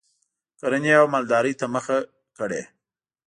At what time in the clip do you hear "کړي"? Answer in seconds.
2.37-2.61